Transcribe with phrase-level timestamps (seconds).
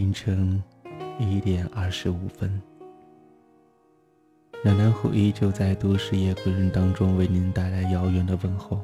[0.00, 0.62] 凌晨
[1.18, 2.50] 一点二十五分。
[4.64, 8.82] 南南虎依旧在都市夜归人当中为您带来遥远的问候。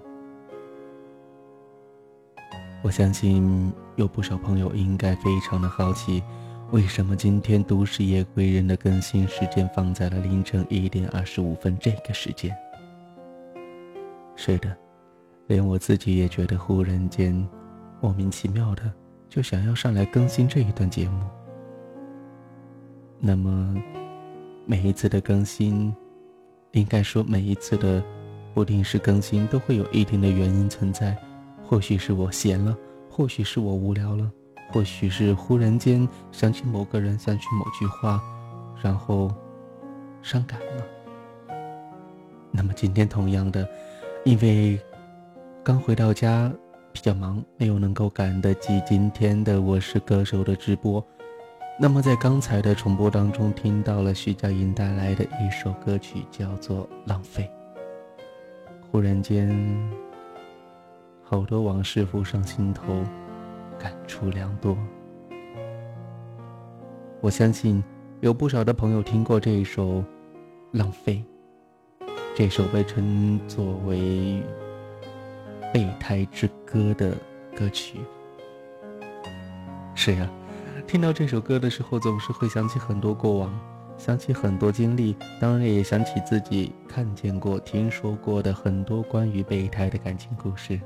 [2.82, 6.22] 我相信有不少朋友应该非常的好奇，
[6.70, 12.54] 为什么今天都市夜归人的更新时间放在了凌晨一点二十五分这个时间？
[14.36, 14.76] 是的，
[15.46, 17.34] 连我自己也觉得忽然间
[18.02, 18.82] 莫名其妙的
[19.36, 21.22] 就想要上来更新这一段节目。
[23.20, 23.76] 那么，
[24.64, 25.94] 每一次的更新，
[26.72, 28.02] 应该说每一次的
[28.54, 31.14] 不定时更新都会有一定的原因存在。
[31.62, 32.74] 或许是我闲了，
[33.10, 34.32] 或许是我无聊了，
[34.72, 38.18] 或许是忽然间想起某个人，想起某句话，
[38.82, 39.30] 然后
[40.22, 41.56] 伤感了。
[42.50, 43.68] 那么今天同样的，
[44.24, 44.80] 因为
[45.62, 46.50] 刚回到家
[46.96, 51.04] 比较忙，没有能够赶得及今天的《我是歌手》的直播。
[51.78, 57.50] 那么在刚才的重播当中，听到了徐佳莹带来的一首歌曲，叫做《浪费》。
[58.90, 59.54] 忽然间。
[61.22, 63.04] 好多往事浮上心头，
[63.78, 64.74] 感触良多。
[67.20, 67.84] 我相信
[68.20, 69.96] 有不少的朋友听过这一首
[70.70, 71.22] 《浪费》，
[72.34, 74.42] 这首被称作为
[75.76, 77.14] “备胎之歌”的
[77.54, 78.00] 歌曲。
[79.94, 80.26] 是呀，
[80.86, 83.52] 听到这首歌的时候，总是会想起很多过往，
[83.98, 90.80] 想起很多经历，当然也想起自己看见过、听说过的很多关于备胎的感情故事。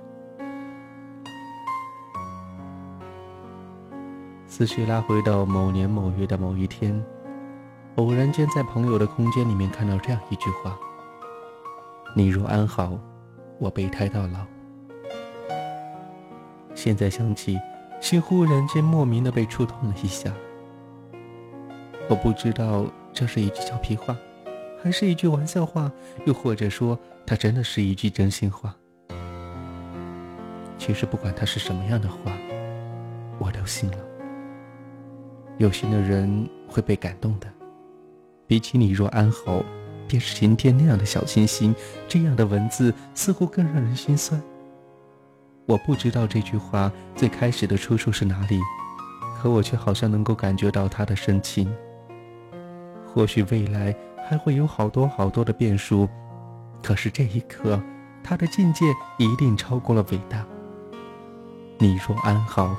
[4.48, 7.00] 思绪拉回到某年某月的某一天，
[7.94, 10.77] 偶然间在朋友的空间里面看到这样一句话
[12.16, 12.98] ：“你若安好，
[13.61, 14.44] 我备胎到老。”
[16.83, 17.61] 现在想起，
[18.00, 20.33] 心忽然间莫名的被触痛了一下。
[22.09, 24.17] 我不知道这是一句俏皮话，
[24.83, 25.92] 还是一句玩笑话，
[26.24, 28.74] 又或者说它真的是一句真心话。
[30.79, 32.33] 其实不管它是什么样的话，
[33.39, 33.98] 我都信了。
[35.58, 37.46] 有心的人会被感动的，
[38.46, 39.63] 比起“你若安好，
[40.08, 41.74] 便是晴天”那样的小清新，
[42.08, 44.40] 这样的文字似乎更让人心酸。
[45.70, 48.58] 我不知道这句话最开始的出处是哪里，
[49.41, 51.73] 可我却好像能够感觉到他的深情。
[53.07, 53.95] 或许未来
[54.29, 56.08] 还会有好多好多的变数，
[56.83, 57.81] 可是这一刻，
[58.20, 58.85] 他的境界
[59.17, 60.45] 一定超过了伟大。
[61.79, 62.75] 你若安好，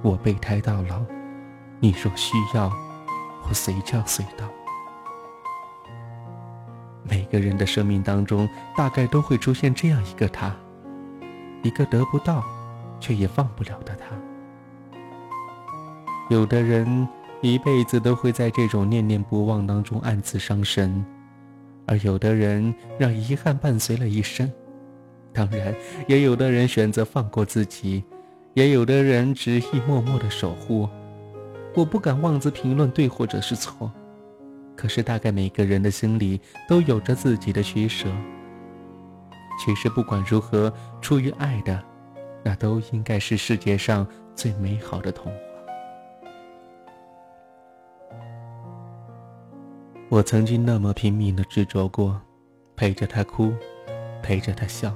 [0.00, 1.02] 我备胎到老。
[1.80, 2.70] 你若需要，
[3.48, 4.46] 我随叫随到。
[7.02, 10.54] 每个人的生命当中，大概都会出现这样一个他，
[11.62, 12.44] 一个得不到，
[13.00, 14.06] 却也放不了的他。
[16.28, 17.08] 有的人
[17.40, 21.04] 一辈子都会在这种念念不忘当中暗自伤神，
[21.86, 24.50] 而有的人让遗憾伴随了一生。
[25.32, 25.74] 当然，
[26.08, 28.02] 也有的人选择放过自己，
[28.54, 30.88] 也有的人执意默默的守护。
[31.74, 33.92] 我不敢妄自评论对或者是错，
[34.74, 38.08] 可是大概每个人的心里都有着自己的取舍。
[39.58, 41.82] 其实不管如何，出于爱的，
[42.44, 45.40] 那都应该是世界上最美好的童话。
[50.08, 52.20] 我曾经那么拼命的执着过，
[52.76, 53.52] 陪着他哭，
[54.22, 54.94] 陪着他笑。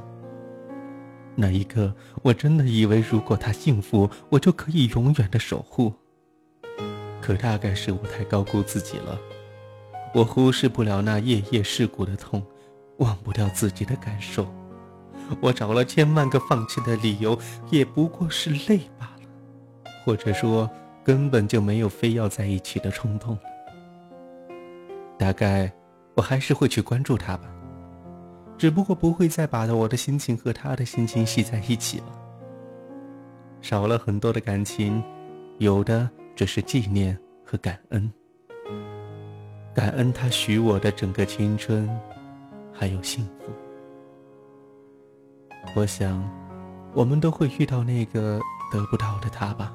[1.34, 5.92] 那一刻，我真的以为如果他幸福，我就可以永远的守护。
[7.20, 9.18] 可大概是我太高估自己了，
[10.14, 12.42] 我忽视不了那夜夜噬骨的痛，
[13.00, 14.46] 忘不掉自己的感受。
[15.42, 17.38] 我找了千万个放弃的理由，
[17.68, 20.70] 也不过是累罢了，或者说
[21.04, 23.36] 根本就没有非要在一起的冲动。
[25.18, 25.70] 大概
[26.14, 27.50] 我还是会去关注他吧，
[28.56, 32.06] 只不过不会再把我的心情和他的心情系在一起了。
[33.60, 35.02] 少了很多的感情，
[35.58, 36.08] 有的。
[36.36, 38.10] 只是纪念和感恩，
[39.74, 41.86] 感恩他许我的整个青春，
[42.80, 43.52] 还有幸福。
[45.76, 46.26] 我想，
[46.94, 48.40] 我们都会遇到那个
[48.72, 49.70] 得不到的他吧。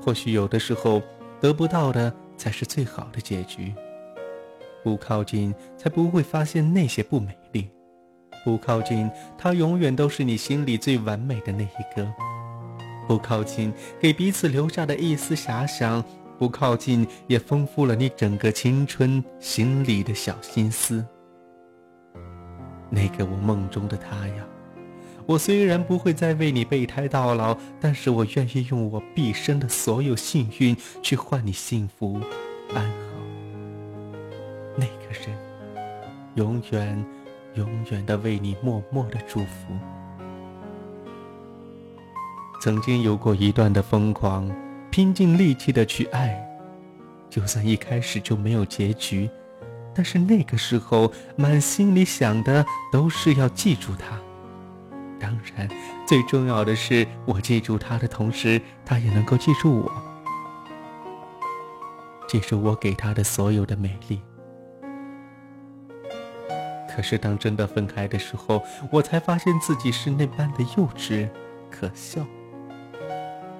[0.00, 1.02] 或许有的时候，
[1.42, 3.74] 得不到的才是最好的结局。
[4.82, 7.64] 不靠近，才不会发现那些不美丽；
[8.46, 12.10] 不靠近，他永远都是你心里最完美的那一个。
[13.06, 13.70] 不靠近，
[14.00, 16.02] 给彼此留下的一丝遐想；
[16.38, 21.04] 不靠近，也丰富了你整个青春心里的小心思。
[22.90, 24.44] 那个我梦中的他呀，
[25.24, 32.20] 我虽然不会再为你备胎到老，但是我愿意用我毕生的所有幸运去换你幸福
[32.74, 33.06] 安好。
[34.76, 35.38] 那个人，
[36.34, 37.04] 永远、
[37.54, 39.72] 永远的为你默默的祝福。
[42.60, 44.50] 曾经有过一段的疯狂，
[44.90, 46.38] 拼尽力气的去爱，
[47.30, 49.30] 就算一开始就没有结局，
[49.94, 54.18] 但是那个时候满心里想的都是要记住他。
[55.18, 55.68] 当然，
[56.06, 59.92] 最重要的是，我记住他的同时，他也能够记住我，
[62.26, 64.22] 记住我给他的所有的美丽。
[66.88, 71.28] 可是，当真的分开的时候，我才发现自己是那般的幼稚、
[71.70, 72.24] 可笑。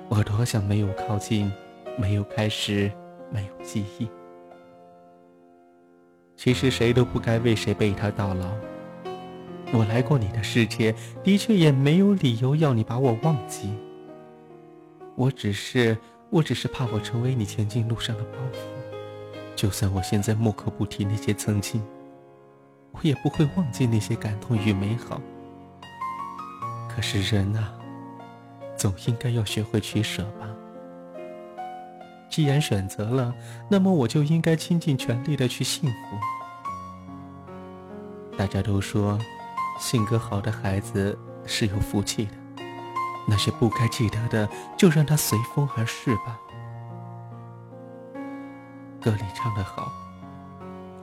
[0.09, 1.53] 我多想没有靠近，
[1.99, 2.91] 没有开始，
[3.31, 4.09] 没有记忆。
[6.43, 8.47] 其实，谁都不该为谁背他到老。
[9.75, 13.77] 我来过你的世界，的确也没有理由要你把我忘记。
[15.17, 15.99] 我只是，
[16.31, 18.57] 我只是怕我成为你前进路上的包袱。
[19.55, 21.83] 就算我现在莫可不提那些曾经，
[22.93, 25.21] 我也不会忘记那些感动与美好。
[26.89, 27.71] 可是人啊，
[28.79, 30.50] 总应该要学会取舍吧。
[32.31, 33.35] 既然选择了，
[33.69, 35.97] 那么我就应该倾尽全力的去幸福。
[38.38, 39.19] 大家都说。
[39.79, 42.32] 性格好的孩子是有福气的，
[43.27, 44.47] 那些不该记得的，
[44.77, 46.38] 就让它随风而逝吧。
[49.00, 49.91] 歌里唱得好，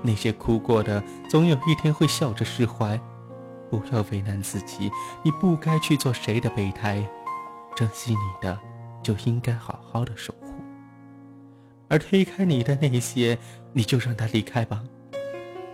[0.04, 3.02] 那些哭过的，总有一天会笑着释怀。
[3.72, 4.92] 不要为难自己，
[5.24, 7.04] 你不该去做谁的备胎，
[7.76, 8.60] 珍惜你的，
[9.02, 10.47] 就应该好好的守护。
[11.88, 13.38] 而推开你的那些，
[13.74, 14.84] 你就让他离开吧。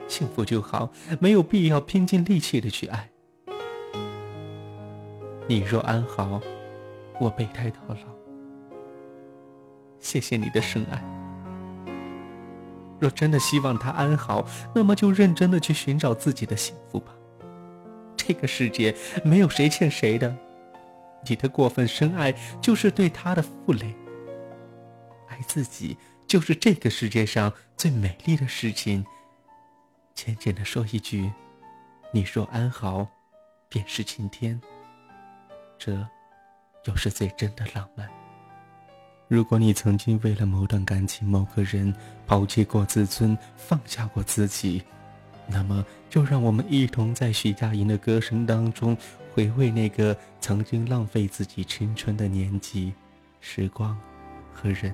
[0.07, 3.09] 幸福就好，没有必要拼尽力气的去爱。
[5.47, 6.39] 你若安好，
[7.19, 7.95] 我备胎到老。
[9.99, 11.03] 谢谢你的深爱。
[12.99, 14.45] 若真的希望他安好，
[14.75, 17.13] 那么就认真的去寻找自己的幸福吧。
[18.15, 18.95] 这个世界
[19.25, 20.33] 没有谁欠谁的，
[21.27, 23.93] 你的过分深爱就是对他的负累。
[25.43, 25.95] 自己
[26.25, 29.05] 就是这个世界上最美丽的事情。
[30.15, 31.31] 浅浅的说一句
[32.11, 33.07] ：“你若安好，
[33.69, 34.59] 便是晴天。”
[35.77, 36.07] 这，
[36.85, 38.09] 又是最真的浪漫。
[39.27, 41.93] 如果你曾经为了某段感情、某个人
[42.27, 44.83] 抛弃过自尊、放下过自己，
[45.47, 48.95] 那么就让我们一同在徐佳莹的歌声当中，
[49.33, 52.93] 回味那个曾经浪费自己青春的年纪、
[53.41, 53.99] 时光
[54.53, 54.93] 和人。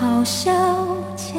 [0.00, 0.52] 好消
[1.16, 1.34] 遣，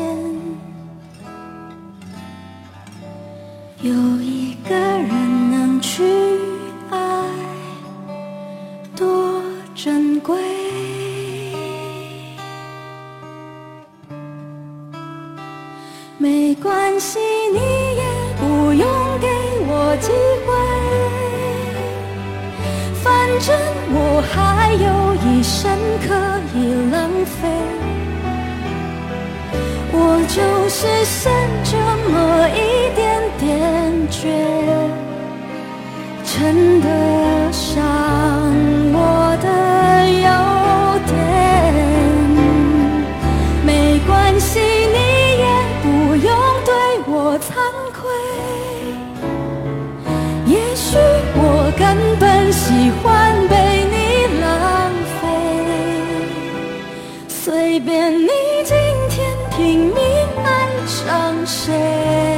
[3.81, 6.03] 有一个人能去
[6.89, 6.98] 爱，
[8.96, 9.41] 多
[9.75, 10.36] 珍贵。
[16.18, 17.20] 没关系，
[17.53, 17.60] 你
[17.96, 18.03] 也
[18.39, 18.86] 不用
[19.22, 19.27] 给
[19.68, 20.12] 我机
[20.46, 20.48] 会，
[23.01, 23.08] 反
[23.39, 23.56] 正
[23.94, 25.72] 我还有一生
[26.06, 26.08] 可
[26.58, 26.58] 以
[26.91, 27.48] 浪费。
[29.91, 30.38] 我就
[30.69, 31.31] 是剩
[31.63, 31.75] 这
[32.12, 32.58] 么一
[32.96, 33.48] 点点
[34.10, 34.17] 倔，
[36.24, 36.88] 称得
[37.51, 37.74] 上
[38.93, 38.98] 我
[39.41, 39.48] 的
[40.25, 40.29] 优
[41.08, 41.13] 点。
[43.65, 43.69] 没
[44.08, 44.98] 关系，你
[45.39, 45.46] 也
[45.81, 46.27] 不用
[46.65, 46.69] 对
[47.08, 47.50] 我惭
[47.91, 48.00] 愧。
[50.46, 50.98] 也许
[51.36, 51.88] 我根
[52.19, 53.05] 本喜欢
[61.50, 62.28] 谁？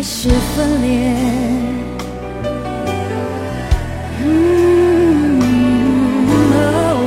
[0.00, 0.88] 开始分裂。
[4.24, 4.28] 嗯。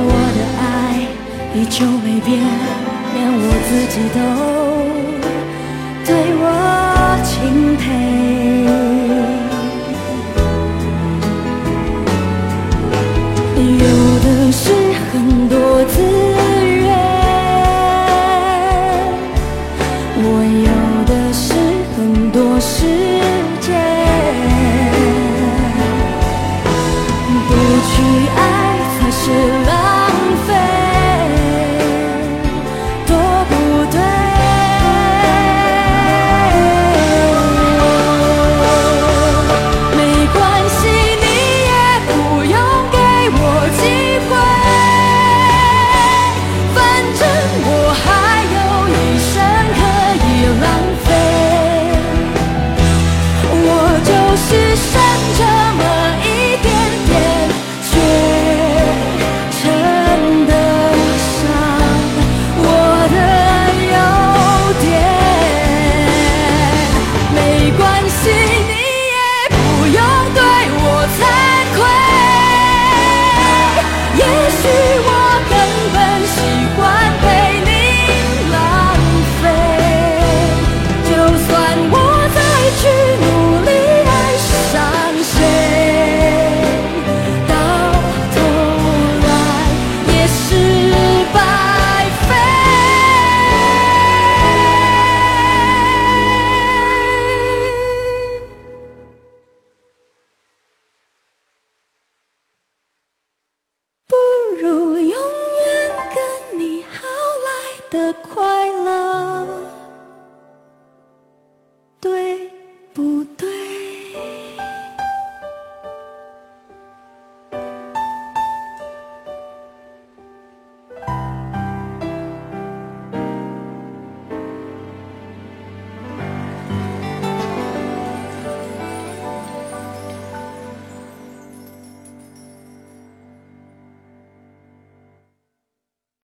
[0.06, 0.62] 我的爱
[1.56, 2.38] 依旧没变，
[3.14, 4.73] 连我自己都。